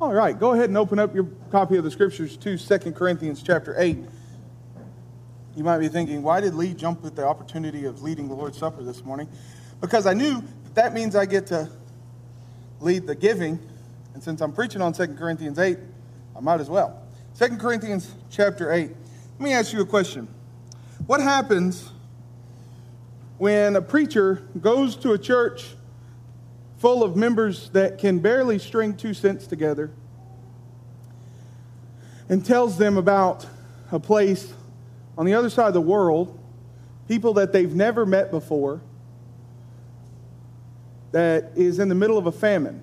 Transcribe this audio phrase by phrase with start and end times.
[0.00, 3.42] All right, go ahead and open up your copy of the scriptures to 2 Corinthians
[3.42, 3.98] chapter 8.
[5.56, 8.56] You might be thinking, why did Lee jump at the opportunity of leading the Lord's
[8.56, 9.28] Supper this morning?
[9.80, 11.68] Because I knew that, that means I get to
[12.80, 13.58] lead the giving.
[14.14, 15.76] And since I'm preaching on 2 Corinthians 8,
[16.36, 17.02] I might as well.
[17.36, 18.90] 2 Corinthians chapter 8.
[18.90, 20.28] Let me ask you a question.
[21.08, 21.90] What happens
[23.38, 25.74] when a preacher goes to a church
[26.78, 29.90] full of members that can barely string two cents together
[32.28, 33.46] and tells them about
[33.90, 34.52] a place
[35.16, 36.38] on the other side of the world,
[37.08, 38.80] people that they've never met before,
[41.10, 42.82] that is in the middle of a famine.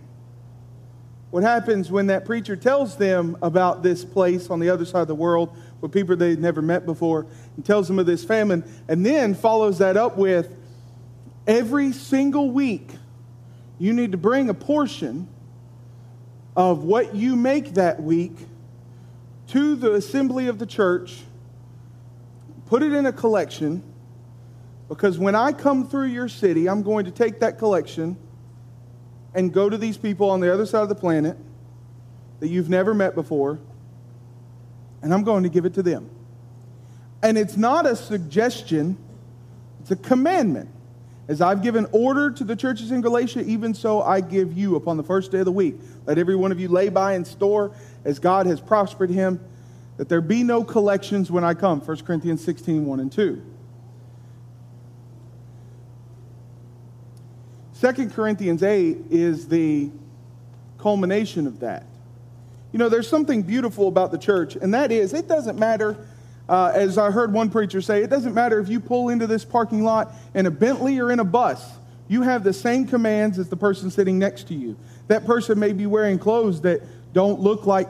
[1.31, 5.07] What happens when that preacher tells them about this place on the other side of
[5.07, 9.05] the world with people they've never met before and tells them of this famine and
[9.05, 10.49] then follows that up with
[11.45, 12.89] every single week
[13.77, 15.27] you need to bring a portion
[16.55, 18.35] of what you make that week
[19.47, 21.21] to the assembly of the church,
[22.65, 23.83] put it in a collection,
[24.87, 28.17] because when I come through your city, I'm going to take that collection
[29.33, 31.37] and go to these people on the other side of the planet
[32.39, 33.59] that you've never met before,
[35.01, 36.09] and I'm going to give it to them.
[37.21, 38.97] And it's not a suggestion,
[39.81, 40.69] it's a commandment.
[41.27, 44.97] As I've given order to the churches in Galatia, even so I give you upon
[44.97, 45.75] the first day of the week.
[46.05, 47.71] Let every one of you lay by and store
[48.03, 49.39] as God has prospered him,
[49.97, 51.81] that there be no collections when I come.
[51.81, 53.41] 1 Corinthians 16, 1 and 2.
[57.81, 59.89] 2 Corinthians 8 is the
[60.77, 61.85] culmination of that.
[62.71, 65.97] You know, there's something beautiful about the church, and that is it doesn't matter
[66.47, 69.43] uh, as I heard one preacher say, it doesn't matter if you pull into this
[69.43, 71.63] parking lot in a Bentley or in a bus,
[72.07, 74.77] you have the same commands as the person sitting next to you.
[75.07, 76.81] That person may be wearing clothes that
[77.13, 77.87] don't look like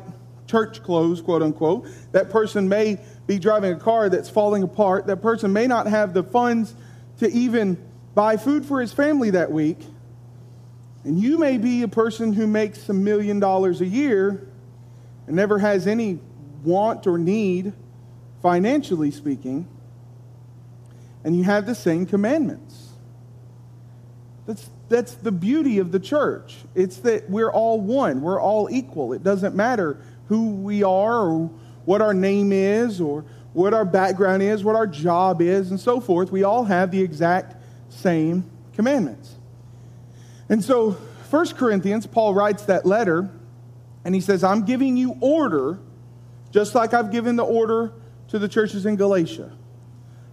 [0.47, 1.87] church clothes, quote unquote.
[2.13, 5.07] That person may be driving a car that's falling apart.
[5.07, 6.73] That person may not have the funds
[7.19, 7.77] to even
[8.13, 9.79] buy food for his family that week.
[11.03, 14.47] And you may be a person who makes a million dollars a year
[15.27, 16.19] and never has any
[16.63, 17.73] want or need
[18.45, 19.67] financially speaking,
[21.23, 22.89] and you have the same commandments.
[24.45, 26.57] That's, that's the beauty of the church.
[26.75, 29.13] It's that we're all one, we're all equal.
[29.13, 31.49] It doesn't matter who we are or
[31.85, 35.99] what our name is or what our background is, what our job is, and so
[35.99, 36.31] forth.
[36.31, 37.55] We all have the exact
[37.89, 39.37] same commandments.
[40.49, 40.91] And so,
[41.31, 43.27] 1 Corinthians, Paul writes that letter,
[44.03, 45.79] and he says, I'm giving you order,
[46.51, 47.91] just like I've given the order
[48.29, 49.51] to the churches in Galatia.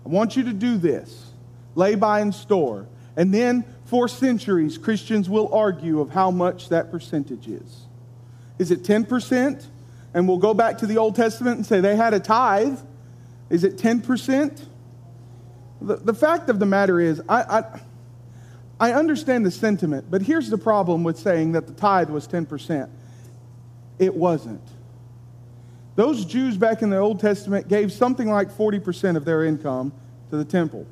[0.05, 1.31] I want you to do this
[1.75, 2.87] lay by and store.
[3.17, 7.87] And then, for centuries, Christians will argue of how much that percentage is.
[8.59, 9.65] Is it 10%?
[10.15, 12.79] And we'll go back to the Old Testament and say they had a tithe.
[13.51, 14.67] Is it 10%?
[15.81, 17.81] The, the fact of the matter is, I, I,
[18.81, 22.89] I understand the sentiment, but here's the problem with saying that the tithe was 10%.
[23.99, 24.63] It wasn't.
[25.95, 29.93] Those Jews back in the Old Testament gave something like 40% of their income
[30.31, 30.87] to the temple.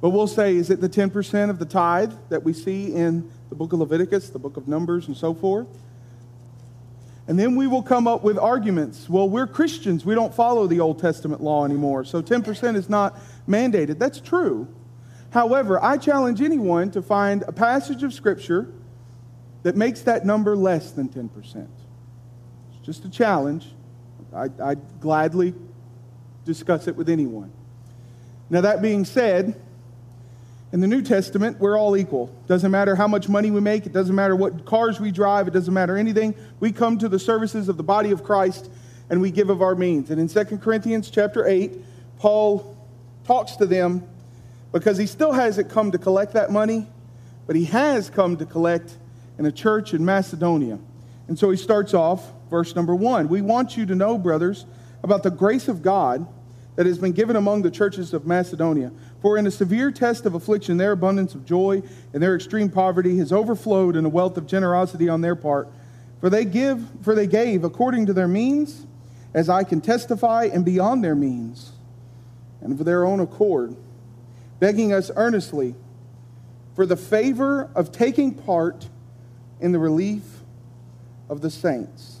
[0.00, 3.54] But we'll say, is it the 10% of the tithe that we see in the
[3.54, 5.68] book of Leviticus, the book of Numbers, and so forth?
[7.26, 9.08] And then we will come up with arguments.
[9.08, 10.04] Well, we're Christians.
[10.04, 12.04] We don't follow the Old Testament law anymore.
[12.04, 13.18] So 10% is not
[13.48, 13.98] mandated.
[13.98, 14.68] That's true.
[15.30, 18.68] However, I challenge anyone to find a passage of Scripture
[19.62, 21.66] that makes that number less than 10%
[22.84, 23.66] just a challenge.
[24.32, 25.54] I, I'd gladly
[26.44, 27.50] discuss it with anyone.
[28.50, 29.60] Now, that being said,
[30.70, 32.26] in the New Testament, we're all equal.
[32.46, 35.52] Doesn't matter how much money we make, it doesn't matter what cars we drive, it
[35.52, 36.34] doesn't matter anything.
[36.60, 38.70] We come to the services of the body of Christ
[39.08, 40.10] and we give of our means.
[40.10, 41.72] And in 2 Corinthians chapter 8,
[42.18, 42.76] Paul
[43.24, 44.06] talks to them
[44.72, 46.88] because he still hasn't come to collect that money,
[47.46, 48.98] but he has come to collect
[49.38, 50.78] in a church in Macedonia.
[51.28, 53.26] And so he starts off verse number one.
[53.26, 54.64] We want you to know, brothers,
[55.02, 56.24] about the grace of God
[56.76, 58.92] that has been given among the churches of Macedonia.
[59.20, 63.18] For in a severe test of affliction, their abundance of joy and their extreme poverty
[63.18, 65.68] has overflowed in a wealth of generosity on their part.
[66.20, 68.86] For they give, for they gave according to their means,
[69.34, 71.72] as I can testify, and beyond their means,
[72.60, 73.74] and for their own accord,
[74.60, 75.74] begging us earnestly
[76.76, 78.88] for the favor of taking part
[79.58, 80.22] in the relief
[81.28, 82.20] of the saints.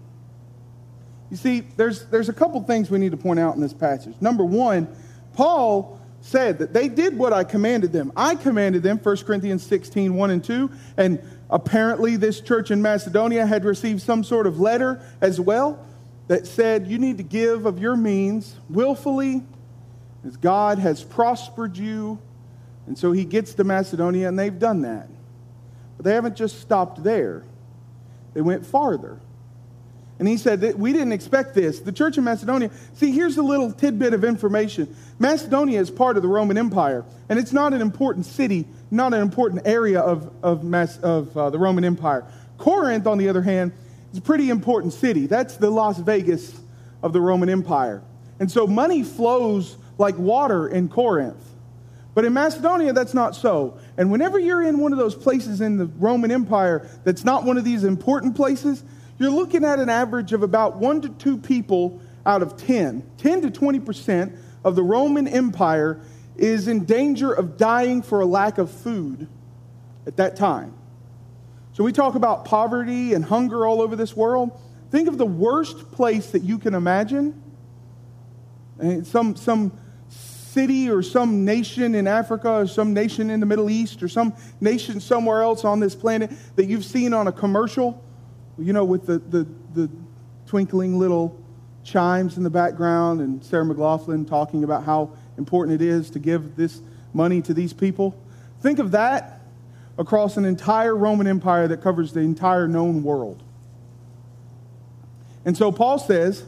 [1.31, 4.15] You see, there's, there's a couple things we need to point out in this passage.
[4.19, 4.93] Number one,
[5.33, 8.11] Paul said that they did what I commanded them.
[8.17, 11.19] I commanded them, 1 Corinthians 16, 1 and 2, and
[11.49, 15.83] apparently this church in Macedonia had received some sort of letter as well
[16.27, 19.41] that said you need to give of your means willfully
[20.25, 22.19] as God has prospered you.
[22.87, 25.07] And so he gets to Macedonia, and they've done that.
[25.95, 27.43] But they haven't just stopped there,
[28.33, 29.19] they went farther.
[30.21, 31.79] And he said that we didn't expect this.
[31.79, 34.95] The church in Macedonia, see, here's a little tidbit of information.
[35.17, 39.21] Macedonia is part of the Roman Empire, and it's not an important city, not an
[39.23, 42.23] important area of, of, Mas, of uh, the Roman Empire.
[42.59, 43.71] Corinth, on the other hand,
[44.11, 45.25] is a pretty important city.
[45.25, 46.55] That's the Las Vegas
[47.01, 48.03] of the Roman Empire.
[48.39, 51.43] And so money flows like water in Corinth.
[52.13, 53.79] But in Macedonia, that's not so.
[53.97, 57.57] And whenever you're in one of those places in the Roman Empire that's not one
[57.57, 58.83] of these important places,
[59.21, 63.03] you're looking at an average of about one to two people out of 10.
[63.17, 66.01] 10 to 20% of the Roman Empire
[66.35, 69.27] is in danger of dying for a lack of food
[70.07, 70.73] at that time.
[71.73, 74.59] So we talk about poverty and hunger all over this world.
[74.89, 77.41] Think of the worst place that you can imagine.
[78.81, 79.71] Eh, some, some
[80.09, 84.33] city or some nation in Africa or some nation in the Middle East or some
[84.59, 88.03] nation somewhere else on this planet that you've seen on a commercial,
[88.61, 89.89] you know, with the, the, the
[90.47, 91.39] twinkling little
[91.83, 96.55] chimes in the background and Sarah McLachlan talking about how important it is to give
[96.55, 96.81] this
[97.13, 98.15] money to these people.
[98.61, 99.41] Think of that
[99.97, 103.41] across an entire Roman Empire that covers the entire known world.
[105.45, 106.45] And so Paul says,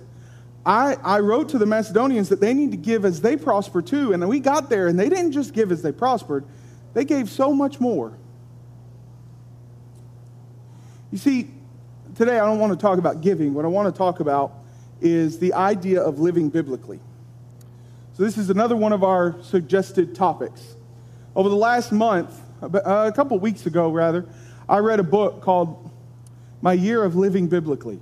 [0.65, 4.13] I, I wrote to the Macedonians that they need to give as they prosper too.
[4.13, 6.45] And we got there, and they didn't just give as they prospered,
[6.93, 8.13] they gave so much more.
[11.11, 11.49] You see,
[12.15, 13.53] today I don't want to talk about giving.
[13.53, 14.53] What I want to talk about
[15.01, 16.99] is the idea of living biblically.
[18.15, 20.75] So, this is another one of our suggested topics.
[21.35, 24.25] Over the last month, a couple weeks ago, rather,
[24.69, 25.89] I read a book called
[26.61, 27.99] My Year of Living Biblically.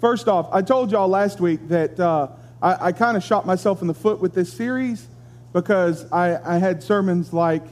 [0.00, 2.28] First off, I told y'all last week that uh,
[2.60, 5.06] I, I kind of shot myself in the foot with this series
[5.52, 7.62] because I, I had sermons like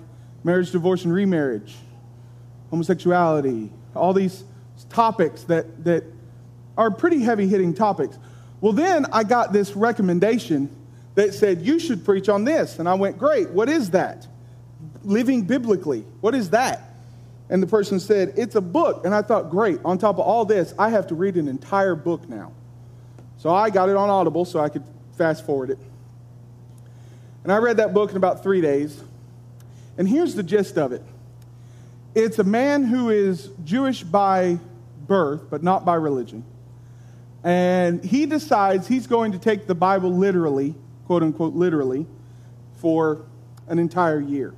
[0.44, 1.74] marriage, divorce, and remarriage,
[2.70, 4.44] homosexuality, all these
[4.90, 6.04] topics that, that
[6.76, 8.18] are pretty heavy hitting topics.
[8.60, 10.70] Well, then I got this recommendation
[11.14, 12.78] that said, You should preach on this.
[12.78, 14.26] And I went, Great, what is that?
[15.04, 16.04] Living biblically.
[16.20, 16.94] What is that?
[17.50, 19.04] And the person said, It's a book.
[19.04, 19.78] And I thought, Great.
[19.84, 22.52] On top of all this, I have to read an entire book now.
[23.38, 24.84] So I got it on Audible so I could
[25.16, 25.78] fast forward it.
[27.42, 29.02] And I read that book in about three days.
[29.98, 31.02] And here's the gist of it
[32.14, 34.58] it's a man who is Jewish by
[35.06, 36.44] birth, but not by religion.
[37.42, 40.74] And he decides he's going to take the Bible literally,
[41.06, 42.06] quote unquote, literally,
[42.76, 43.24] for
[43.68, 44.54] an entire year.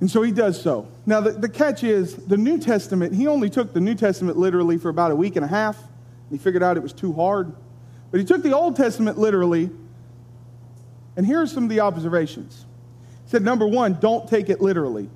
[0.00, 0.88] And so he does so.
[1.06, 4.78] Now, the, the catch is the New Testament, he only took the New Testament literally
[4.78, 5.78] for about a week and a half.
[6.30, 7.52] He figured out it was too hard.
[8.10, 9.70] But he took the Old Testament literally.
[11.16, 12.64] And here are some of the observations.
[13.24, 15.08] He said, number one, don't take it literally.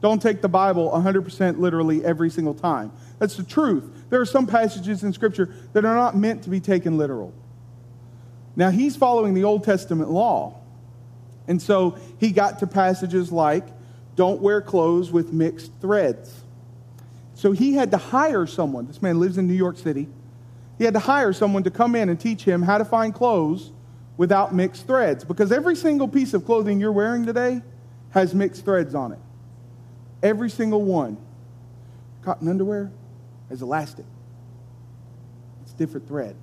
[0.00, 2.92] Don't take the Bible 100% literally every single time.
[3.18, 3.84] That's the truth.
[4.10, 7.34] There are some passages in Scripture that are not meant to be taken literal.
[8.54, 10.60] Now, he's following the Old Testament law.
[11.46, 13.64] And so he got to passages like,
[14.14, 16.42] don't wear clothes with mixed threads.
[17.34, 18.86] So he had to hire someone.
[18.86, 20.08] This man lives in New York City.
[20.76, 23.72] He had to hire someone to come in and teach him how to find clothes
[24.16, 25.24] without mixed threads.
[25.24, 27.62] Because every single piece of clothing you're wearing today
[28.10, 29.18] has mixed threads on it.
[30.22, 31.16] Every single one.
[32.22, 32.90] Cotton underwear
[33.48, 34.04] has elastic,
[35.62, 36.36] it's different thread.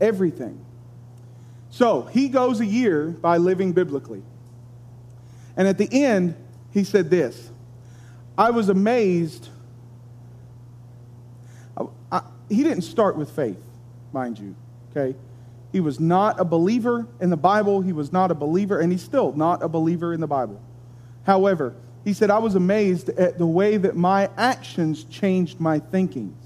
[0.00, 0.64] Everything.
[1.70, 4.22] So he goes a year by living biblically.
[5.56, 6.34] And at the end,
[6.72, 7.50] he said this
[8.36, 9.48] I was amazed.
[11.76, 13.62] I, I, he didn't start with faith,
[14.12, 14.54] mind you,
[14.90, 15.16] okay?
[15.70, 17.80] He was not a believer in the Bible.
[17.80, 20.60] He was not a believer, and he's still not a believer in the Bible.
[21.24, 21.74] However,
[22.04, 26.36] he said, I was amazed at the way that my actions changed my thinking.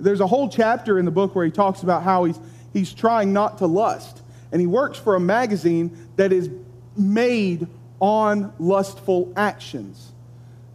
[0.00, 2.38] There's a whole chapter in the book where he talks about how he's,
[2.72, 4.22] he's trying not to lust.
[4.50, 6.48] And he works for a magazine that is
[6.96, 7.66] made
[8.00, 10.12] on lustful actions.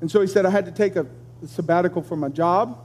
[0.01, 1.07] And so he said, I had to take a
[1.47, 2.79] sabbatical from my job.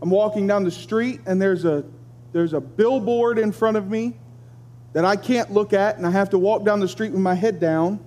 [0.00, 1.84] I'm walking down the street and there's a,
[2.32, 4.16] there's a billboard in front of me
[4.92, 7.34] that I can't look at and I have to walk down the street with my
[7.34, 7.98] head down.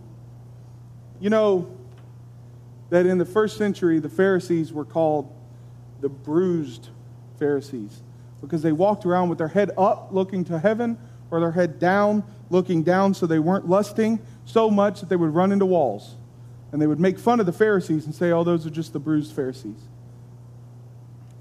[1.19, 1.77] You know
[2.91, 5.33] that in the first century, the Pharisees were called
[6.01, 6.89] the bruised
[7.39, 8.01] Pharisees
[8.41, 10.97] because they walked around with their head up looking to heaven
[11.31, 15.33] or their head down looking down so they weren't lusting so much that they would
[15.33, 16.15] run into walls.
[16.71, 18.99] And they would make fun of the Pharisees and say, oh, those are just the
[18.99, 19.79] bruised Pharisees.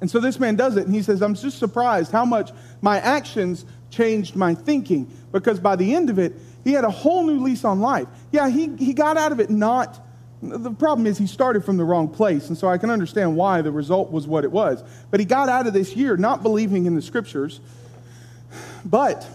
[0.00, 2.98] And so this man does it, and he says, I'm just surprised how much my
[3.00, 5.10] actions changed my thinking.
[5.30, 8.08] Because by the end of it, he had a whole new lease on life.
[8.32, 10.00] Yeah, he, he got out of it not.
[10.42, 13.60] The problem is he started from the wrong place, and so I can understand why
[13.60, 14.82] the result was what it was.
[15.10, 17.60] But he got out of this year not believing in the scriptures,
[18.84, 19.28] but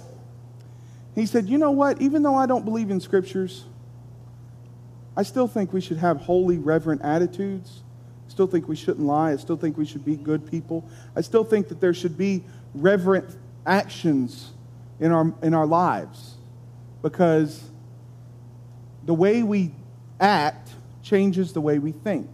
[1.14, 2.02] he said, You know what?
[2.02, 3.66] Even though I don't believe in scriptures,
[5.16, 7.84] I still think we should have holy, reverent attitudes
[8.26, 9.32] I still think we shouldn't lie.
[9.32, 10.84] I still think we should be good people.
[11.16, 12.44] I still think that there should be
[12.74, 14.52] reverent actions
[15.00, 16.36] in our, in our lives
[17.02, 17.70] because
[19.06, 19.72] the way we
[20.20, 20.75] act
[21.06, 22.30] changes the way we think.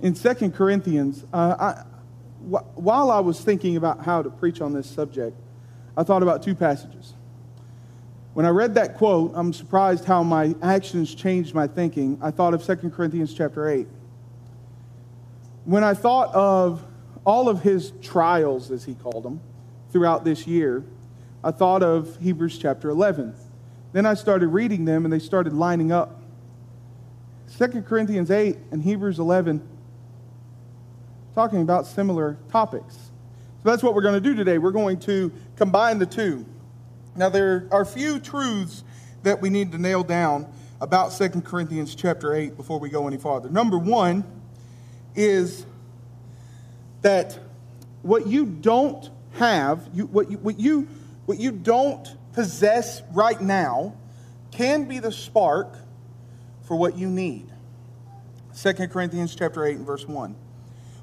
[0.00, 1.82] In 2 Corinthians, uh,
[2.40, 5.36] while I was thinking about how to preach on this subject,
[5.96, 7.14] I thought about two passages.
[8.32, 12.18] When I read that quote, I'm surprised how my actions changed my thinking.
[12.22, 13.88] I thought of 2 Corinthians chapter 8.
[15.64, 16.84] When I thought of
[17.26, 19.40] all of his trials, as he called them,
[19.90, 20.84] throughout this year,
[21.42, 23.34] I thought of Hebrews chapter 11.
[23.92, 26.19] Then I started reading them and they started lining up.
[27.58, 29.66] 2 Corinthians 8 and Hebrews 11
[31.34, 32.94] talking about similar topics.
[32.94, 34.58] So that's what we're going to do today.
[34.58, 36.46] We're going to combine the two.
[37.16, 38.84] Now, there are a few truths
[39.22, 43.18] that we need to nail down about 2 Corinthians chapter 8 before we go any
[43.18, 43.50] farther.
[43.50, 44.24] Number one
[45.14, 45.66] is
[47.02, 47.38] that
[48.02, 50.88] what you don't have, you, what, you, what, you,
[51.26, 53.94] what you don't possess right now,
[54.50, 55.76] can be the spark
[56.70, 57.48] for what you need.
[58.56, 60.36] 2 Corinthians chapter 8 and verse 1.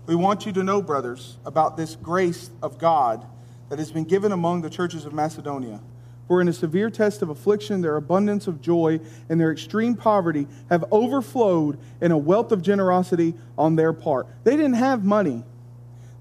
[0.05, 3.25] We want you to know, brothers, about this grace of God
[3.67, 5.81] that has been given among the churches of Macedonia.
[6.29, 10.47] For in a severe test of affliction, their abundance of joy and their extreme poverty
[10.69, 14.25] have overflowed in a wealth of generosity on their part.
[14.45, 15.43] They didn't have money.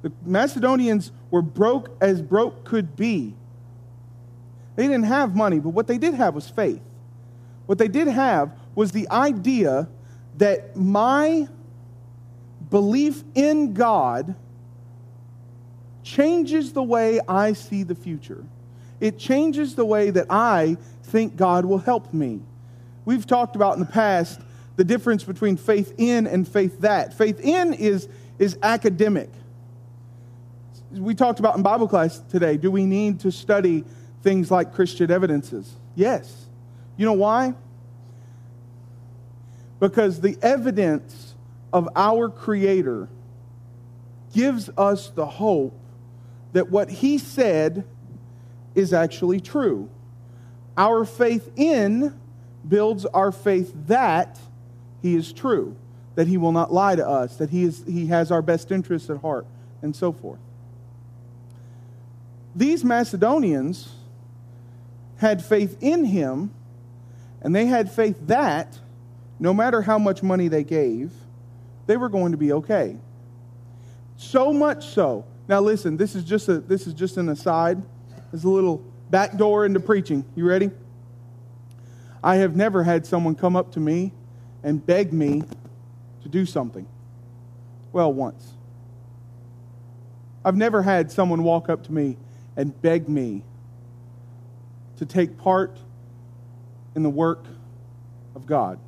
[0.02, 3.36] The Macedonians were broke as broke could be.
[4.74, 6.80] They didn't have money, but what they did have was faith.
[7.66, 9.88] What they did have was the idea
[10.36, 11.48] that my
[12.70, 14.36] belief in God
[16.04, 18.44] changes the way I see the future.
[19.00, 22.40] It changes the way that I think God will help me.
[23.04, 24.40] We've talked about in the past
[24.76, 27.14] the difference between faith in and faith that.
[27.14, 29.30] Faith in is, is academic.
[30.92, 33.84] We talked about in Bible class today do we need to study
[34.22, 35.74] things like Christian evidences?
[35.94, 36.46] Yes.
[36.96, 37.54] You know why?
[39.78, 41.34] Because the evidence
[41.72, 43.08] of our Creator
[44.32, 45.78] gives us the hope
[46.52, 47.84] that what He said
[48.74, 49.88] is actually true.
[50.76, 52.18] Our faith in
[52.68, 54.38] builds our faith that
[55.02, 55.76] he is true,
[56.14, 59.08] that he will not lie to us, that he, is, he has our best interests
[59.08, 59.46] at heart,
[59.82, 60.40] and so forth.
[62.54, 63.94] These Macedonians
[65.18, 66.52] had faith in him,
[67.40, 68.78] and they had faith that
[69.38, 71.12] no matter how much money they gave,
[71.86, 72.96] they were going to be okay.
[74.16, 75.24] So much so.
[75.48, 77.82] Now listen, this is just a this is just an aside.
[78.30, 80.24] There's a little back door into preaching.
[80.34, 80.70] You ready?
[82.24, 84.12] I have never had someone come up to me
[84.62, 85.42] and beg me
[86.22, 86.86] to do something.
[87.92, 88.54] Well, once.
[90.44, 92.16] I've never had someone walk up to me
[92.56, 93.42] and beg me
[94.98, 95.78] to take part
[96.94, 97.44] in the work
[98.34, 98.78] of God.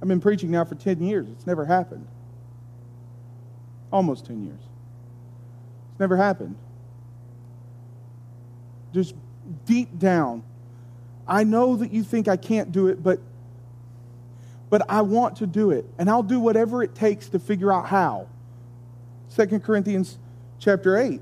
[0.00, 1.26] I've been preaching now for 10 years.
[1.28, 2.06] It's never happened.
[3.92, 4.60] Almost 10 years.
[5.92, 6.56] It's never happened
[8.96, 9.14] just
[9.66, 10.42] deep down,
[11.28, 13.20] I know that you think I can't do it, but
[14.68, 17.86] but I want to do it, and I'll do whatever it takes to figure out
[17.86, 18.26] how.
[19.36, 20.18] 2 Corinthians
[20.58, 21.20] chapter 8.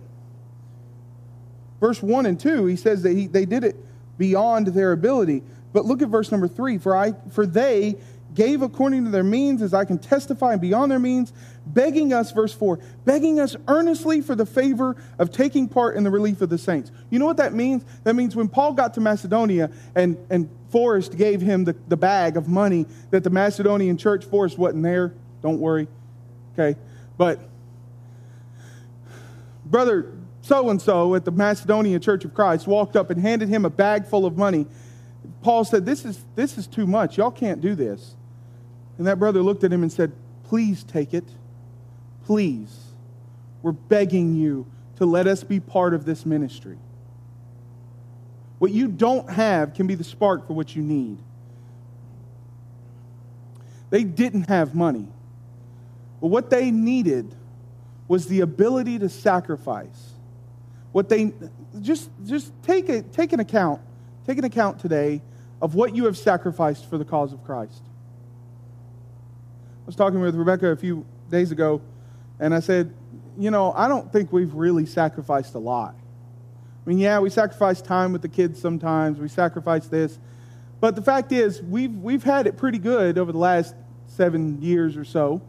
[1.78, 3.76] Verse 1 and 2, he says that he, they did it
[4.16, 5.42] beyond their ability.
[5.74, 6.78] But look at verse number 3.
[6.78, 7.96] For, I, for they
[8.34, 11.32] gave according to their means, as I can testify, and beyond their means,
[11.66, 16.10] begging us, verse 4, begging us earnestly for the favor of taking part in the
[16.10, 16.90] relief of the saints.
[17.10, 17.84] You know what that means?
[18.04, 22.36] That means when Paul got to Macedonia and, and Forrest gave him the, the bag
[22.36, 25.86] of money that the Macedonian church, Forrest wasn't there, don't worry,
[26.52, 26.78] okay?
[27.16, 27.40] But
[29.64, 30.12] brother
[30.44, 33.70] so and so at the Macedonian Church of Christ walked up and handed him a
[33.70, 34.66] bag full of money,
[35.40, 37.16] Paul said, This is, this is too much.
[37.16, 38.14] Y'all can't do this.
[38.98, 40.12] And that brother looked at him and said,
[40.44, 41.24] Please take it.
[42.26, 42.76] Please.
[43.62, 46.78] We're begging you to let us be part of this ministry.
[48.58, 51.18] What you don't have can be the spark for what you need.
[53.90, 55.08] They didn't have money.
[56.20, 57.34] But what they needed
[58.08, 60.12] was the ability to sacrifice.
[60.92, 61.32] What they
[61.80, 63.80] just just take a, take an account,
[64.26, 65.20] take an account today
[65.60, 67.82] of what you have sacrificed for the cause of Christ.
[69.84, 71.82] I was talking with Rebecca a few days ago,
[72.40, 72.94] and I said,
[73.36, 75.94] you know, I don't think we've really sacrificed a lot.
[75.94, 80.18] I mean, yeah, we sacrifice time with the kids sometimes, we sacrifice this.
[80.80, 83.74] But the fact is, we've, we've had it pretty good over the last
[84.06, 85.42] seven years or so.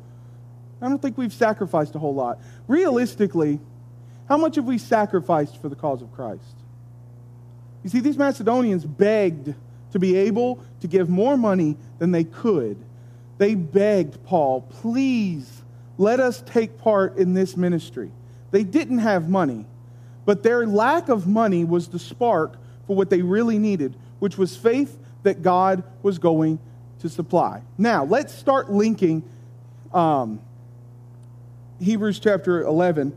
[0.82, 2.40] I don't think we've sacrificed a whole lot.
[2.68, 3.62] Realistically,
[4.28, 6.56] how much have we sacrificed for the cause of Christ?
[7.86, 9.54] You see, these Macedonians begged
[9.94, 12.84] to be able to give more money than they could.
[13.38, 15.64] They begged Paul, please
[15.98, 18.12] let us take part in this ministry.
[18.52, 19.66] They didn't have money,
[20.26, 24.56] but their lack of money was the spark for what they really needed, which was
[24.56, 26.60] faith that God was going
[27.00, 27.62] to supply.
[27.78, 29.24] Now, let's start linking
[29.94, 30.40] um,
[31.80, 33.14] Hebrews chapter 11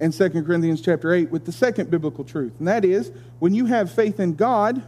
[0.00, 2.52] and 2 Corinthians chapter 8 with the second biblical truth.
[2.58, 4.82] And that is, when you have faith in God,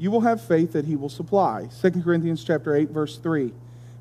[0.00, 1.68] you will have faith that he will supply.
[1.82, 3.52] 2 Corinthians chapter 8 verse 3.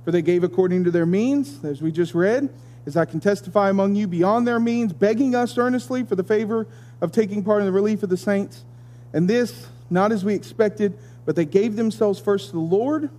[0.06, 2.48] For they gave according to their means, as we just read,
[2.86, 6.68] as I can testify among you beyond their means, begging us earnestly for the favor
[7.02, 8.64] of taking part in the relief of the saints.
[9.12, 13.10] And this, not as we expected, but they gave themselves first to the Lord,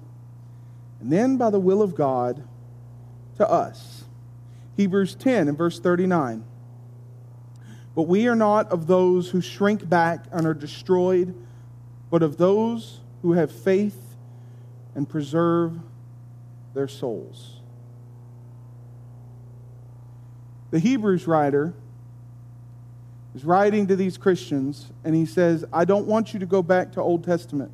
[1.01, 2.43] and then by the will of God
[3.37, 4.05] to us.
[4.79, 6.45] Hebrews 10 and verse 39.
[7.95, 11.35] But we are not of those who shrink back and are destroyed,
[12.11, 14.17] but of those who have faith
[14.95, 15.79] and preserve
[16.75, 17.61] their souls.
[20.71, 21.73] The Hebrews writer
[23.35, 26.93] is writing to these Christians, and he says, I don't want you to go back
[26.93, 27.71] to Old Testament.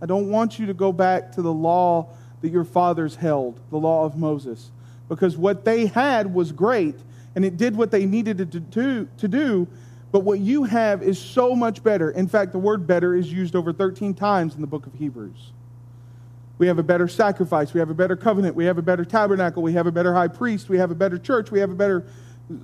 [0.00, 2.08] I don't want you to go back to the law
[2.42, 4.70] that your fathers held, the law of Moses,
[5.08, 6.96] because what they had was great,
[7.34, 9.66] and it did what they needed to do, to do
[10.16, 12.10] but what you have is so much better.
[12.10, 15.52] In fact, the word better is used over 13 times in the book of Hebrews.
[16.56, 17.74] We have a better sacrifice.
[17.74, 18.56] We have a better covenant.
[18.56, 19.62] We have a better tabernacle.
[19.62, 20.70] We have a better high priest.
[20.70, 21.50] We have a better church.
[21.50, 22.06] We have a better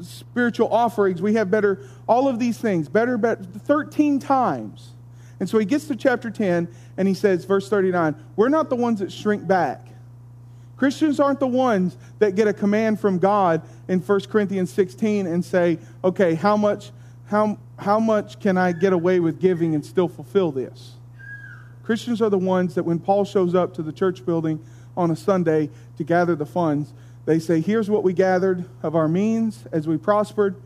[0.01, 1.21] spiritual offerings.
[1.21, 4.93] We have better, all of these things, better, better, 13 times.
[5.39, 8.77] And so he gets to chapter 10 and he says, verse 39, we're not the
[8.77, 9.89] ones that shrink back.
[10.79, 15.45] Christians aren't the ones that get a command from God in 1 Corinthians 16 and
[15.45, 16.93] say, okay, how much,
[17.27, 20.93] how, how much can I get away with giving and still fulfill this?
[21.83, 24.65] Christians are the ones that when Paul shows up to the church building
[24.97, 26.93] on a Sunday to gather the funds,
[27.25, 30.57] they say, Here's what we gathered of our means as we prospered,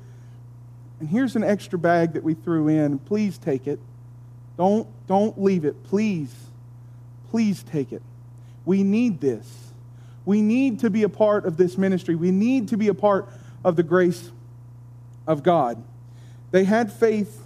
[1.00, 2.98] and here's an extra bag that we threw in.
[2.98, 3.78] Please take it.
[4.56, 5.84] Don't, don't leave it.
[5.84, 6.34] Please,
[7.30, 8.02] please take it.
[8.64, 9.72] We need this.
[10.24, 12.14] We need to be a part of this ministry.
[12.14, 13.28] We need to be a part
[13.64, 14.32] of the grace
[15.26, 15.82] of God.
[16.50, 17.42] They had faith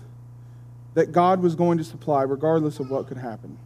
[0.95, 3.59] that God was going to supply regardless of what could happen.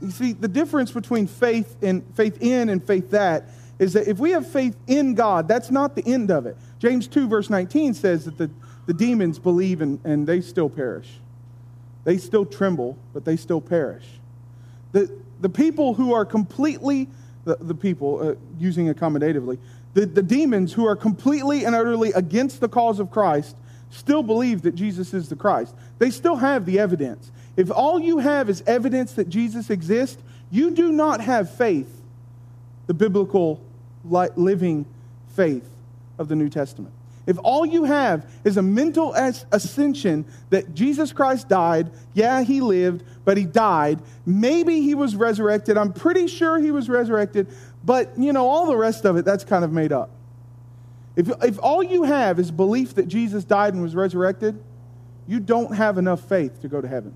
[0.00, 4.18] You see, the difference between faith and faith in and faith that is that if
[4.18, 6.56] we have faith in God, that's not the end of it.
[6.78, 8.50] James 2, verse 19 says that the,
[8.86, 11.08] the demons believe and, and they still perish.
[12.04, 14.06] They still tremble, but they still perish.
[14.92, 17.08] The, the people who are completely,
[17.44, 19.58] the, the people, uh, using accommodatively,
[19.94, 23.56] the, the demons who are completely and utterly against the cause of Christ
[23.94, 25.74] still believe that Jesus is the Christ.
[25.98, 27.30] They still have the evidence.
[27.56, 32.02] If all you have is evidence that Jesus exists, you do not have faith,
[32.86, 33.60] the biblical
[34.04, 34.84] living
[35.34, 35.68] faith
[36.18, 36.92] of the New Testament.
[37.26, 43.02] If all you have is a mental ascension that Jesus Christ died, yeah, he lived,
[43.24, 44.00] but he died.
[44.26, 45.78] Maybe he was resurrected.
[45.78, 47.48] I'm pretty sure he was resurrected,
[47.82, 50.10] but you know, all the rest of it, that's kind of made up.
[51.16, 54.62] If, if all you have is belief that Jesus died and was resurrected,
[55.26, 57.14] you don't have enough faith to go to heaven.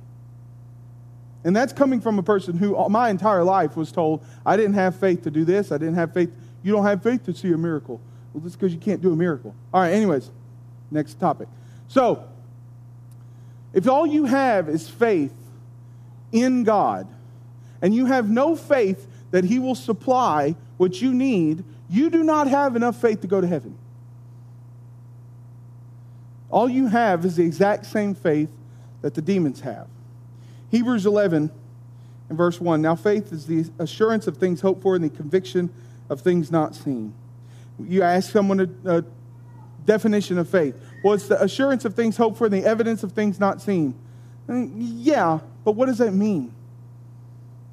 [1.44, 4.96] And that's coming from a person who my entire life was told, I didn't have
[4.96, 5.72] faith to do this.
[5.72, 6.30] I didn't have faith.
[6.62, 8.00] You don't have faith to see a miracle.
[8.32, 9.54] Well, that's because you can't do a miracle.
[9.72, 10.30] All right, anyways,
[10.90, 11.48] next topic.
[11.86, 12.24] So,
[13.72, 15.34] if all you have is faith
[16.32, 17.06] in God,
[17.80, 22.48] and you have no faith that He will supply what you need, you do not
[22.48, 23.76] have enough faith to go to heaven.
[26.50, 28.50] All you have is the exact same faith
[29.02, 29.86] that the demons have.
[30.70, 31.50] Hebrews 11
[32.28, 32.80] and verse 1.
[32.82, 35.70] Now, faith is the assurance of things hoped for and the conviction
[36.08, 37.14] of things not seen.
[37.80, 39.04] You ask someone a, a
[39.84, 40.74] definition of faith.
[41.02, 43.94] Well, it's the assurance of things hoped for and the evidence of things not seen.
[44.48, 46.52] Mm, yeah, but what does that mean?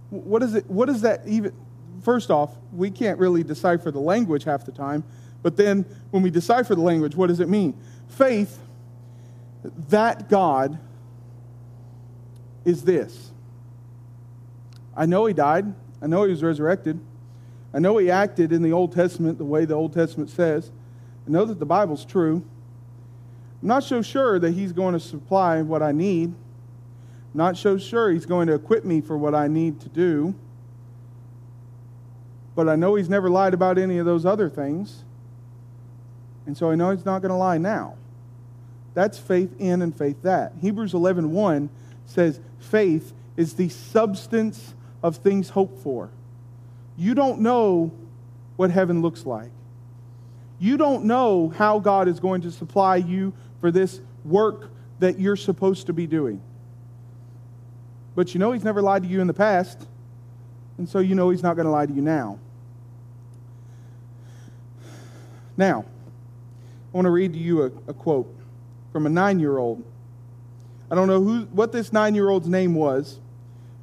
[0.10, 1.54] What, is it, what does that even.
[2.04, 5.04] First off, we can't really decipher the language half the time,
[5.42, 7.78] but then when we decipher the language, what does it mean?
[8.10, 8.60] Faith,
[9.90, 10.80] that God
[12.64, 13.32] is this
[14.98, 17.00] I know he died, I know he was resurrected,
[17.74, 20.72] I know he acted in the Old Testament the way the Old Testament says,
[21.28, 22.44] I know that the Bible's true.
[23.62, 26.30] I'm not so sure that he's going to supply what I need.
[26.30, 30.36] I'm not so sure he's going to equip me for what I need to do.
[32.56, 35.04] But I know he's never lied about any of those other things.
[36.46, 37.96] And so I know he's not going to lie now.
[38.96, 40.54] That's faith in and faith that.
[40.62, 41.70] Hebrews 11:1 1
[42.08, 46.10] says faith is the substance of things hoped for.
[46.98, 47.92] You don't know
[48.56, 49.52] what heaven looks like.
[50.60, 55.36] You don't know how God is going to supply you for this work that you're
[55.36, 56.42] supposed to be doing.
[58.16, 59.86] But you know He's never lied to you in the past,
[60.78, 62.40] and so you know He's not going to lie to you now.
[65.58, 65.84] Now,
[66.94, 68.34] I want to read to you a, a quote
[68.96, 69.84] from a nine year old.
[70.90, 73.20] I don't know who, what this nine year old's name was,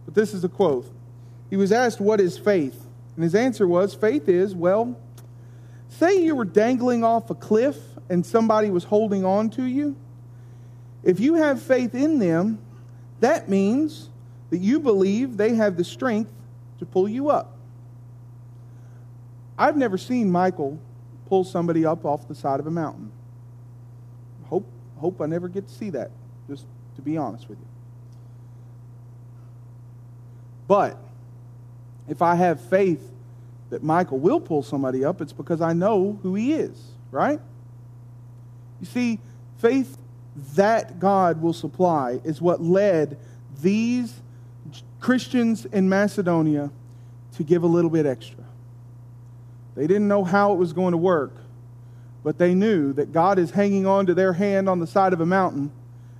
[0.07, 0.90] but this is a quote.
[1.51, 2.87] He was asked, What is faith?
[3.14, 4.98] And his answer was, Faith is, well,
[5.90, 7.77] Say you were dangling off a cliff
[8.09, 9.96] and somebody was holding on to you.
[11.03, 12.59] If you have faith in them,
[13.20, 14.09] that means
[14.48, 16.33] that you believe they have the strength
[16.79, 17.59] to pull you up.
[19.59, 20.79] I've never seen Michael
[21.29, 23.12] pull somebody up off the side of a mountain.
[25.03, 26.12] Hope, I never get to see that,
[26.49, 27.67] just to be honest with you.
[30.69, 30.97] But
[32.09, 33.03] if I have faith
[33.71, 37.41] that Michael will pull somebody up, it's because I know who he is, right?
[38.81, 39.19] You see,
[39.59, 39.99] faith
[40.55, 43.19] that God will supply is what led
[43.61, 44.15] these
[45.01, 46.71] Christians in Macedonia
[47.35, 48.45] to give a little bit extra.
[49.75, 51.33] They didn't know how it was going to work,
[52.23, 55.21] but they knew that God is hanging on to their hand on the side of
[55.21, 55.71] a mountain,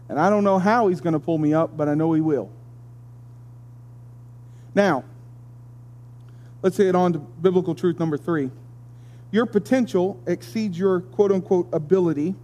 [0.09, 2.21] and I don't know how He's going to pull me up, but I know He
[2.21, 2.51] will.
[4.75, 5.05] Now,
[6.63, 8.51] Let's it on to biblical truth number three.
[9.33, 12.37] Your potential exceeds your quote unquote ability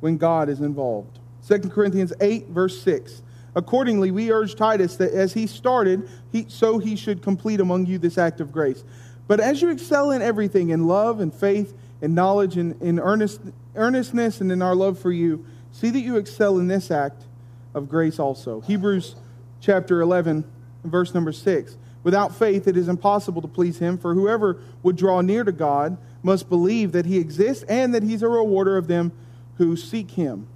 [0.00, 1.18] when God is involved.
[1.48, 3.22] 2 Corinthians 8, verse 6.
[3.54, 7.98] Accordingly, we urge Titus that as he started, he, so he should complete among you
[7.98, 8.84] this act of grace.
[9.26, 13.40] But as you excel in everything, in love and faith and knowledge and in earnest,
[13.76, 17.24] earnestness and in our love for you, see that you excel in this act
[17.72, 18.60] of grace also.
[18.60, 19.14] Hebrews
[19.60, 20.44] chapter 11,
[20.84, 21.76] verse number 6.
[22.02, 25.96] Without faith, it is impossible to please him, for whoever would draw near to God
[26.22, 29.12] must believe that he exists and that he's a rewarder of them
[29.58, 30.48] who seek him.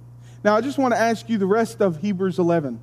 [0.43, 2.79] Now, I just want to ask you the rest of Hebrews 11.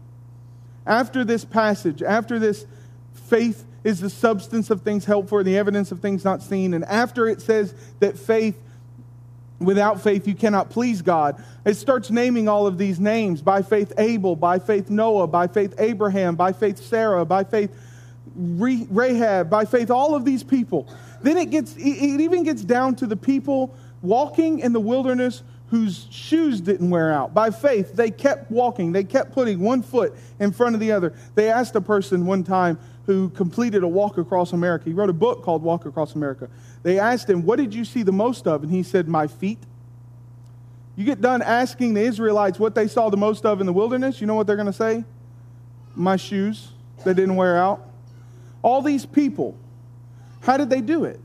[0.87, 2.67] After this passage, after this
[3.13, 6.85] faith is the substance of things hoped for, the evidence of things not seen, and
[6.87, 8.59] after it says that faith,
[9.61, 13.93] without faith, you cannot please God, it starts naming all of these names by faith
[13.99, 17.71] Abel, by faith Noah, by faith Abraham, by faith Sarah, by faith
[18.37, 20.89] Rahab, by faith, all of these people.
[21.23, 26.07] Then it gets, it even gets down to the people walking in the wilderness whose
[26.11, 27.33] shoes didn't wear out.
[27.33, 28.93] By faith, they kept walking.
[28.93, 31.15] They kept putting one foot in front of the other.
[31.35, 34.87] They asked a person one time who completed a walk across America.
[34.87, 36.49] He wrote a book called Walk Across America.
[36.83, 38.63] They asked him, What did you see the most of?
[38.63, 39.59] And he said, My feet.
[40.97, 44.21] You get done asking the Israelites what they saw the most of in the wilderness,
[44.21, 45.05] you know what they're going to say?
[45.95, 46.69] My shoes
[47.05, 47.89] that didn't wear out.
[48.63, 49.57] All these people,
[50.43, 51.21] how did they do it?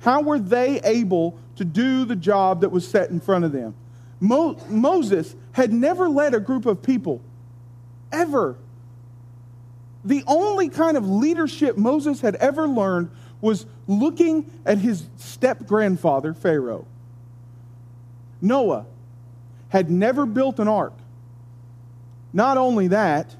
[0.00, 3.74] How were they able to do the job that was set in front of them?
[4.20, 7.22] Mo- Moses had never led a group of people,
[8.12, 8.56] ever.
[10.04, 16.34] The only kind of leadership Moses had ever learned was looking at his step grandfather,
[16.34, 16.86] Pharaoh.
[18.40, 18.86] Noah
[19.70, 20.92] had never built an ark.
[22.32, 23.34] Not only that,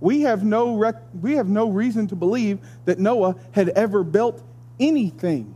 [0.00, 4.42] we have no, rec- we have no reason to believe that Noah had ever built
[4.78, 5.54] anything.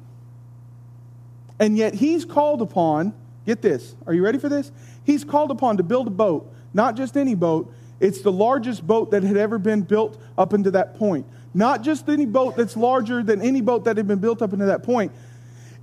[1.59, 3.13] And yet he's called upon,
[3.45, 4.73] get this, are you ready for this?
[5.05, 9.11] He's called upon to build a boat, not just any boat, it's the largest boat
[9.11, 11.27] that had ever been built up until that point.
[11.53, 14.69] Not just any boat that's larger than any boat that had been built up until
[14.69, 15.13] that point.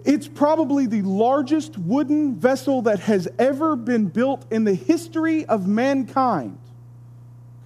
[0.04, 5.68] It's probably the largest wooden vessel that has ever been built in the history of
[5.68, 6.58] mankind.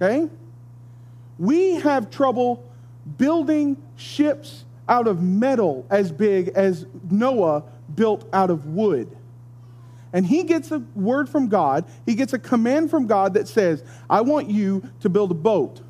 [0.00, 0.28] Okay?
[1.38, 2.68] We have trouble
[3.18, 9.16] building ships out of metal as big as Noah built out of wood.
[10.12, 13.82] And he gets a word from God, he gets a command from God that says,
[14.10, 15.80] I want you to build a boat.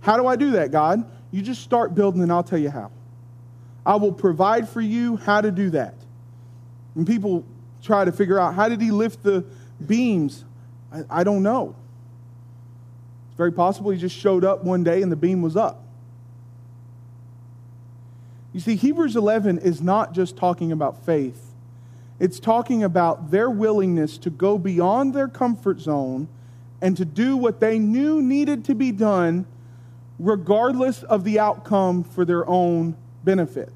[0.00, 1.08] How do I do that, God?
[1.30, 2.90] You just start building and I'll tell you how.
[3.84, 5.94] I will provide for you how to do that.
[6.94, 7.44] And people
[7.82, 9.44] try to figure out how did he lift the
[9.84, 10.44] beams?
[10.92, 11.74] I, I don't know.
[13.28, 15.82] It's very possible he just showed up one day and the beam was up.
[18.52, 21.51] You see, Hebrews 11 is not just talking about faith,
[22.22, 26.28] it's talking about their willingness to go beyond their comfort zone
[26.80, 29.44] and to do what they knew needed to be done,
[30.20, 33.72] regardless of the outcome for their own benefit.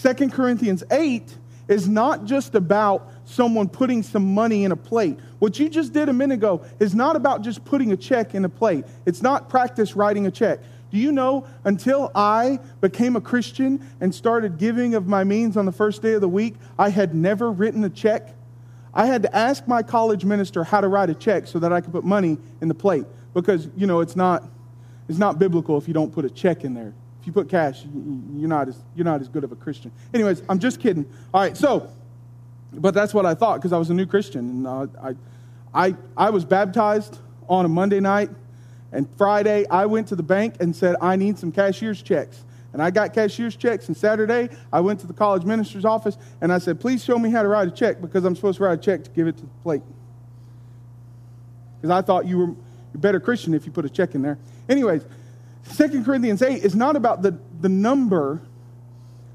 [0.00, 5.18] 2 Corinthians 8 is not just about someone putting some money in a plate.
[5.40, 8.44] What you just did a minute ago is not about just putting a check in
[8.44, 8.84] a plate.
[9.06, 10.60] It's not practice writing a check.
[10.94, 15.66] Do you know, until I became a Christian and started giving of my means on
[15.66, 18.32] the first day of the week, I had never written a check?
[18.94, 21.80] I had to ask my college minister how to write a check so that I
[21.80, 24.44] could put money in the plate because, you know, it's not,
[25.08, 26.94] it's not biblical if you don't put a check in there.
[27.20, 27.84] If you put cash,
[28.36, 29.90] you're not as, you're not as good of a Christian.
[30.14, 31.12] Anyways, I'm just kidding.
[31.34, 31.90] All right, so,
[32.72, 34.48] but that's what I thought because I was a new Christian.
[34.48, 38.30] And uh, I, I, I was baptized on a Monday night,
[38.94, 42.44] and Friday I went to the bank and said, I need some cashier's checks.
[42.72, 46.52] And I got cashier's checks, and Saturday I went to the college minister's office and
[46.52, 48.78] I said, Please show me how to write a check because I'm supposed to write
[48.78, 49.82] a check to give it to the plate.
[51.76, 52.54] Because I thought you were
[52.94, 54.38] a better Christian if you put a check in there.
[54.68, 55.04] Anyways,
[55.64, 58.42] Second Corinthians 8 is not about the, the number.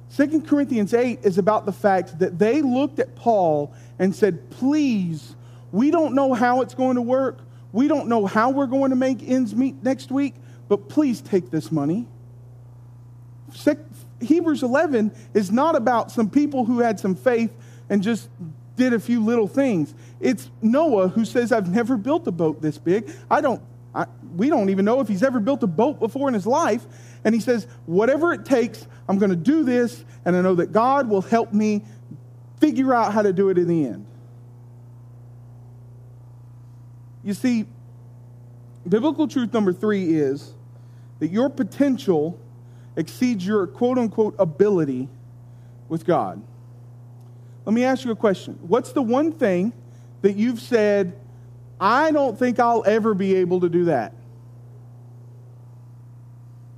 [0.09, 5.35] Second Corinthians 8 is about the fact that they looked at Paul and said, Please,
[5.71, 7.39] we don't know how it's going to work.
[7.71, 10.35] We don't know how we're going to make ends meet next week,
[10.67, 12.07] but please take this money.
[14.21, 17.55] Hebrews 11 is not about some people who had some faith
[17.89, 18.29] and just
[18.75, 19.93] did a few little things.
[20.19, 23.11] It's Noah who says, I've never built a boat this big.
[23.29, 23.61] I don't
[23.93, 24.05] I,
[24.35, 26.85] we don't even know if he's ever built a boat before in his life.
[27.23, 30.71] And he says, Whatever it takes, I'm going to do this, and I know that
[30.71, 31.83] God will help me
[32.59, 34.05] figure out how to do it in the end.
[37.23, 37.65] You see,
[38.87, 40.53] biblical truth number three is
[41.19, 42.39] that your potential
[42.95, 45.09] exceeds your quote unquote ability
[45.87, 46.41] with God.
[47.65, 48.57] Let me ask you a question.
[48.61, 49.73] What's the one thing
[50.21, 51.17] that you've said,
[51.79, 54.13] I don't think I'll ever be able to do that.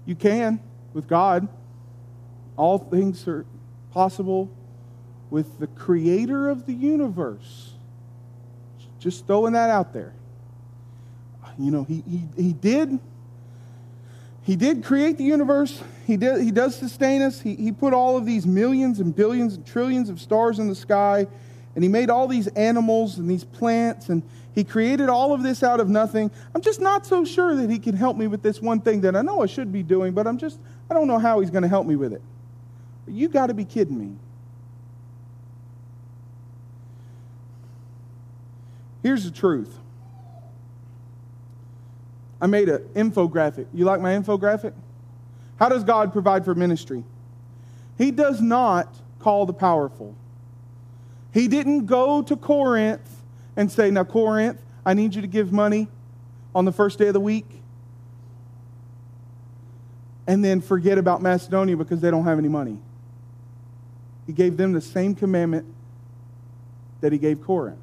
[0.05, 0.59] You can
[0.93, 1.47] with God.
[2.57, 3.45] All things are
[3.91, 4.51] possible
[5.29, 7.73] with the creator of the universe.
[8.99, 10.13] Just throwing that out there.
[11.63, 12.99] You know, he, he, he did
[14.43, 15.81] he did create the universe.
[16.07, 17.41] He, did, he does sustain us.
[17.41, 20.75] He, he put all of these millions and billions and trillions of stars in the
[20.75, 21.27] sky.
[21.75, 24.09] And he made all these animals and these plants.
[24.09, 26.31] And he created all of this out of nothing.
[26.55, 29.15] I'm just not so sure that he can help me with this one thing that
[29.15, 31.63] I know I should be doing, but I'm just, I don't know how he's going
[31.63, 32.21] to help me with it.
[33.07, 34.15] You got to be kidding me.
[39.03, 39.80] Here's the truth.
[42.41, 43.67] I made an infographic.
[43.71, 44.73] You like my infographic?
[45.57, 47.03] How does God provide for ministry?
[47.97, 50.15] He does not call the powerful.
[51.31, 53.21] He didn't go to Corinth
[53.55, 55.87] and say, Now, Corinth, I need you to give money
[56.55, 57.45] on the first day of the week.
[60.25, 62.79] And then forget about Macedonia because they don't have any money.
[64.25, 65.65] He gave them the same commandment
[67.01, 67.79] that he gave Corinth.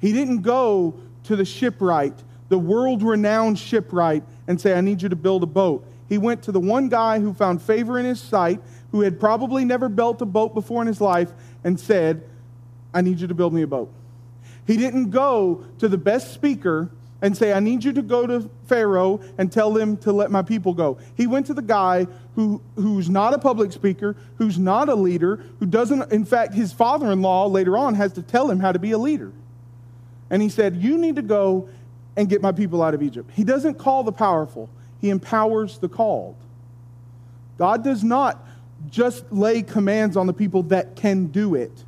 [0.00, 2.14] He didn't go to the shipwright,
[2.54, 5.84] the world renowned shipwright, and say, I need you to build a boat.
[6.08, 8.60] He went to the one guy who found favor in his sight,
[8.92, 11.32] who had probably never built a boat before in his life,
[11.64, 12.22] and said,
[12.94, 13.90] I need you to build me a boat.
[14.68, 18.48] He didn't go to the best speaker and say, I need you to go to
[18.68, 20.96] Pharaoh and tell them to let my people go.
[21.16, 25.44] He went to the guy who, who's not a public speaker, who's not a leader,
[25.58, 28.70] who doesn't, in fact, his father in law later on has to tell him how
[28.70, 29.32] to be a leader.
[30.30, 31.68] And he said, You need to go
[32.16, 33.30] and get my people out of Egypt.
[33.34, 34.68] He doesn't call the powerful,
[35.00, 36.36] he empowers the called.
[37.58, 38.44] God does not
[38.90, 41.84] just lay commands on the people that can do it.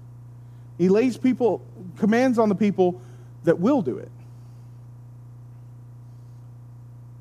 [0.78, 1.62] He lays people
[1.96, 3.00] commands on the people
[3.44, 4.10] that will do it.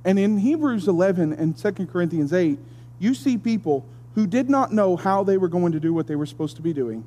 [0.03, 2.59] And in Hebrews 11 and 2 Corinthians 8,
[2.99, 6.15] you see people who did not know how they were going to do what they
[6.15, 7.03] were supposed to be doing,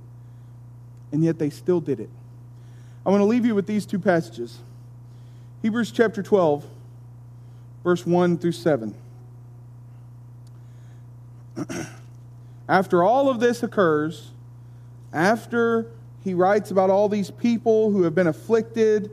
[1.13, 2.11] and yet they still did it.
[3.07, 4.59] I want to leave you with these two passages
[5.61, 6.64] Hebrews chapter 12,
[7.83, 8.94] verse 1 through 7.
[12.68, 14.31] after all of this occurs,
[15.12, 15.90] after
[16.23, 19.11] he writes about all these people who have been afflicted,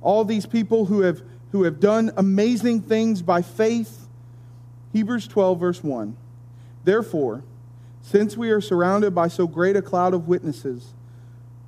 [0.00, 4.06] all these people who have, who have done amazing things by faith,
[4.92, 6.16] Hebrews 12, verse 1.
[6.84, 7.42] Therefore,
[8.00, 10.92] since we are surrounded by so great a cloud of witnesses,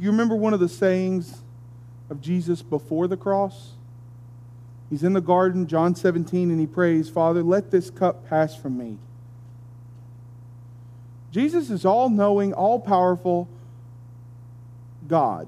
[0.00, 1.42] You remember one of the sayings
[2.08, 3.72] of Jesus before the cross?
[4.88, 8.78] He's in the garden, John 17, and he prays, Father, let this cup pass from
[8.78, 8.96] me.
[11.30, 13.46] Jesus is all knowing, all powerful
[15.06, 15.46] God.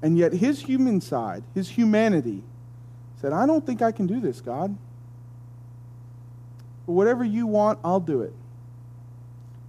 [0.00, 2.42] And yet his human side, his humanity,
[3.20, 4.74] said, I don't think I can do this, God.
[6.86, 8.32] But whatever you want, I'll do it.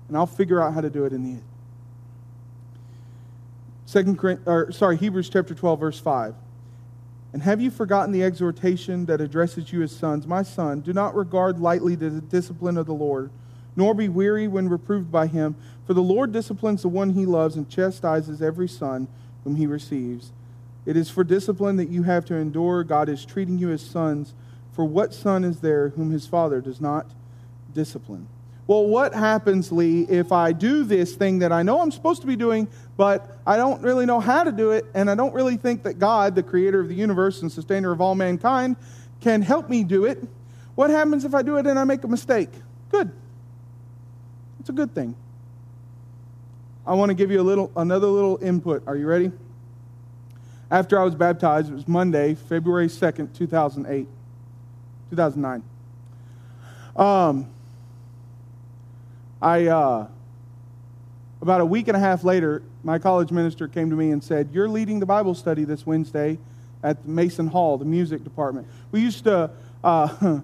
[0.08, 1.44] And I'll figure out how to do it in the end.
[3.94, 6.34] Second, or, sorry, Hebrews chapter 12, verse 5.
[7.32, 10.26] And have you forgotten the exhortation that addresses you as sons?
[10.26, 13.30] My son, do not regard lightly the discipline of the Lord,
[13.76, 15.56] nor be weary when reproved by him.
[15.86, 19.08] For the Lord disciplines the one he loves and chastises every son
[19.44, 20.32] whom he receives.
[20.88, 22.84] It is for discipline that you have to endure.
[22.84, 24.34] God is treating you as sons.
[24.72, 27.12] For what son is there whom his father does not
[27.76, 28.28] discipline?
[28.66, 32.28] Well, what happens, Lee, if I do this thing that I know I'm supposed to
[32.28, 35.58] be doing, but I don't really know how to do it, and I don't really
[35.58, 38.78] think that God, the creator of the universe and sustainer of all mankind,
[39.20, 40.24] can help me do it?
[40.76, 42.50] What happens if I do it and I make a mistake?
[42.90, 43.12] Good.
[44.60, 45.16] It's a good thing.
[46.86, 48.84] I want to give you a little another little input.
[48.88, 49.32] Are you ready?
[50.72, 54.08] After I was baptized, it was Monday, February 2nd, 2008.
[55.12, 55.64] 2009.
[56.96, 57.48] Um,
[59.44, 60.08] I, uh,
[61.42, 64.48] about a week and a half later, my college minister came to me and said,
[64.54, 66.40] You're leading the Bible study this Wednesday
[66.82, 68.68] at Mason Hall, the music department.
[68.92, 69.52] We used to,
[69.84, 69.88] uh,
[70.24, 70.40] uh,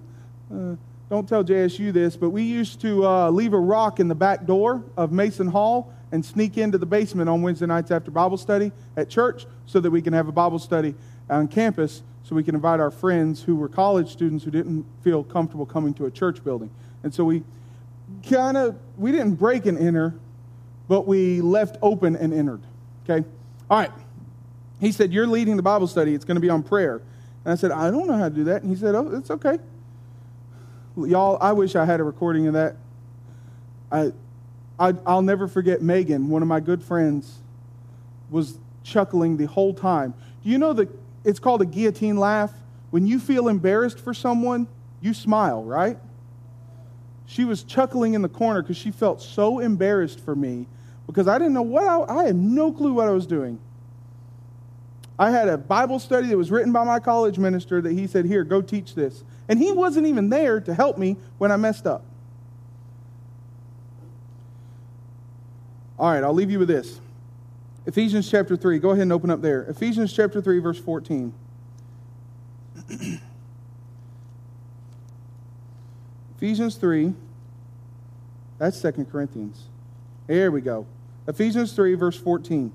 [1.08, 4.44] don't tell JSU this, but we used to uh, leave a rock in the back
[4.44, 8.70] door of Mason Hall and sneak into the basement on Wednesday nights after Bible study
[8.98, 10.94] at church so that we can have a Bible study
[11.30, 15.24] on campus so we can invite our friends who were college students who didn't feel
[15.24, 16.70] comfortable coming to a church building.
[17.02, 17.44] And so we
[18.28, 20.14] kind of, we didn't break and enter,
[20.88, 22.62] but we left open and entered.
[23.04, 23.26] Okay?
[23.68, 23.92] All right.
[24.80, 26.14] He said, You're leading the Bible study.
[26.14, 27.02] It's going to be on prayer.
[27.44, 28.62] And I said, I don't know how to do that.
[28.62, 29.58] And he said, Oh, it's okay.
[30.96, 32.76] Y'all, I wish I had a recording of that.
[33.92, 34.12] I,
[34.78, 37.38] I, I'll never forget Megan, one of my good friends,
[38.30, 40.14] was chuckling the whole time.
[40.42, 40.88] Do you know that
[41.24, 42.52] it's called a guillotine laugh?
[42.90, 44.66] When you feel embarrassed for someone,
[45.00, 45.98] you smile, right?
[47.30, 50.66] She was chuckling in the corner because she felt so embarrassed for me
[51.06, 53.60] because I didn't know what I, I had no clue what I was doing.
[55.16, 58.24] I had a Bible study that was written by my college minister that he said,
[58.24, 59.22] Here, go teach this.
[59.48, 62.04] And he wasn't even there to help me when I messed up.
[66.00, 66.98] All right, I'll leave you with this.
[67.86, 68.80] Ephesians chapter 3.
[68.80, 69.62] Go ahead and open up there.
[69.66, 71.32] Ephesians chapter 3, verse 14.
[76.40, 77.12] Ephesians 3.
[78.56, 79.64] That's Second Corinthians.
[80.26, 80.86] Here we go.
[81.28, 82.72] Ephesians 3, verse 14.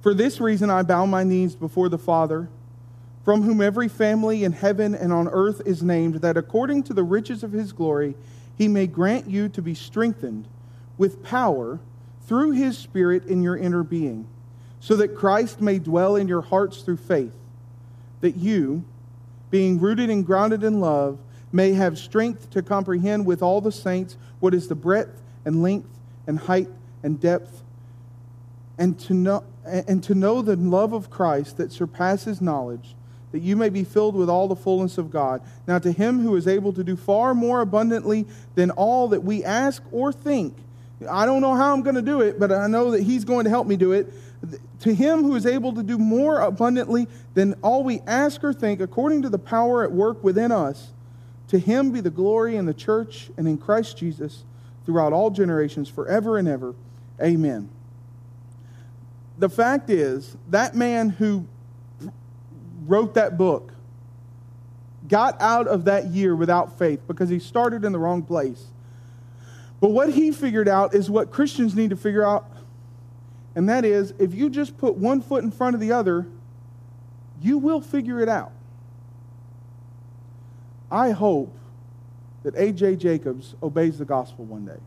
[0.00, 2.48] For this reason I bow my knees before the Father,
[3.24, 7.04] from whom every family in heaven and on earth is named, that according to the
[7.04, 8.16] riches of his glory
[8.58, 10.48] he may grant you to be strengthened
[10.98, 11.78] with power
[12.26, 14.26] through his Spirit in your inner being,
[14.80, 17.36] so that Christ may dwell in your hearts through faith,
[18.20, 18.82] that you,
[19.52, 21.20] being rooted and grounded in love,
[21.52, 25.88] may have strength to comprehend with all the saints what is the breadth and length
[26.26, 26.68] and height
[27.02, 27.62] and depth,
[28.78, 32.94] and to know, and to know the love of Christ that surpasses knowledge,
[33.32, 35.42] that you may be filled with all the fullness of God.
[35.66, 39.44] Now, to him who is able to do far more abundantly than all that we
[39.44, 40.56] ask or think,
[41.10, 43.44] I don't know how I'm going to do it, but I know that he's going
[43.44, 44.12] to help me do it.
[44.80, 48.80] To him who is able to do more abundantly than all we ask or think,
[48.80, 50.92] according to the power at work within us,
[51.52, 54.44] To him be the glory in the church and in Christ Jesus
[54.86, 56.74] throughout all generations, forever and ever.
[57.20, 57.68] Amen.
[59.36, 61.46] The fact is, that man who
[62.86, 63.74] wrote that book
[65.06, 68.68] got out of that year without faith because he started in the wrong place.
[69.78, 72.50] But what he figured out is what Christians need to figure out,
[73.54, 76.26] and that is if you just put one foot in front of the other,
[77.42, 78.52] you will figure it out.
[80.92, 81.56] I hope
[82.42, 82.96] that A.J.
[82.96, 84.78] Jacobs obeys the gospel one day.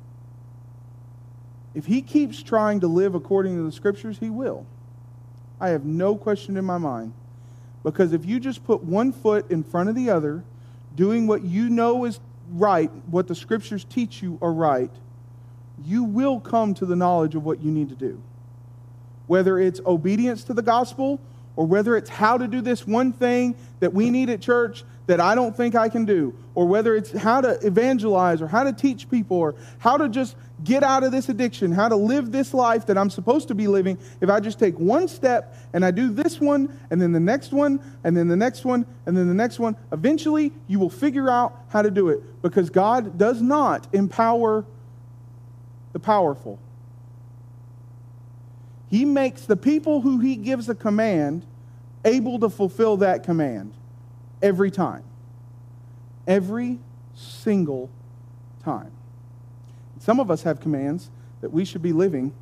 [1.73, 4.65] If he keeps trying to live according to the scriptures, he will.
[5.59, 7.13] I have no question in my mind.
[7.83, 10.43] Because if you just put one foot in front of the other,
[10.95, 12.19] doing what you know is
[12.51, 14.91] right, what the scriptures teach you are right,
[15.83, 18.21] you will come to the knowledge of what you need to do.
[19.27, 21.19] Whether it's obedience to the gospel
[21.55, 25.19] or whether it's how to do this one thing that we need at church that
[25.19, 28.73] I don't think I can do, or whether it's how to evangelize or how to
[28.73, 32.53] teach people or how to just get out of this addiction, how to live this
[32.53, 35.91] life that I'm supposed to be living, if I just take one step and I
[35.91, 39.27] do this one and then the next one and then the next one and then
[39.27, 43.41] the next one, eventually you will figure out how to do it because God does
[43.41, 44.65] not empower
[45.93, 46.59] the powerful.
[48.89, 51.45] He makes the people who he gives a command
[52.05, 53.73] able to fulfill that command
[54.41, 55.03] every time.
[56.27, 56.79] Every
[57.13, 57.89] single
[58.63, 58.91] time.
[59.99, 61.09] Some of us have commands
[61.41, 62.33] that we should be living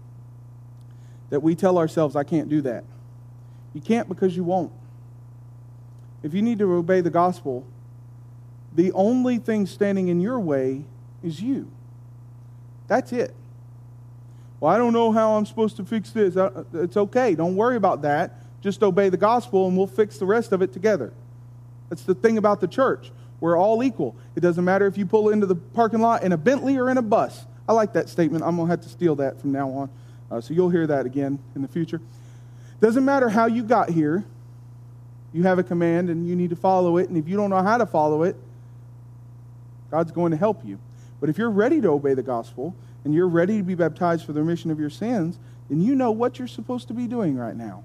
[1.29, 2.83] that we tell ourselves, I can't do that.
[3.73, 4.71] You can't because you won't.
[6.21, 7.65] If you need to obey the gospel,
[8.75, 10.83] the only thing standing in your way
[11.23, 11.71] is you.
[12.87, 13.33] That's it.
[14.59, 16.37] Well, I don't know how I'm supposed to fix this.
[16.73, 17.35] It's okay.
[17.35, 18.39] Don't worry about that.
[18.61, 21.13] Just obey the gospel and we'll fix the rest of it together.
[21.93, 23.11] That's the thing about the church.
[23.39, 24.15] We're all equal.
[24.35, 26.97] It doesn't matter if you pull into the parking lot in a Bentley or in
[26.97, 27.45] a bus.
[27.69, 28.43] I like that statement.
[28.43, 29.89] I'm going to have to steal that from now on.
[30.31, 32.01] Uh, so you'll hear that again in the future.
[32.81, 34.25] Doesn't matter how you got here.
[35.33, 37.09] You have a command and you need to follow it.
[37.09, 38.35] And if you don't know how to follow it,
[39.91, 40.79] God's going to help you.
[41.19, 42.73] But if you're ready to obey the gospel
[43.03, 45.37] and you're ready to be baptized for the remission of your sins,
[45.69, 47.83] then you know what you're supposed to be doing right now.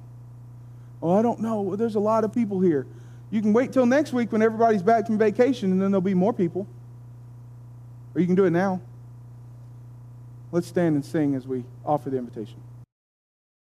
[1.03, 1.77] Oh, I don't know.
[1.77, 2.87] There's a lot of people here.
[3.31, 6.15] You can wait till next week when everybody's back from vacation and then there'll be
[6.15, 6.67] more people.
[8.15, 8.81] Or you can do it now.
[10.51, 12.57] Let's stand and sing as we offer the invitation.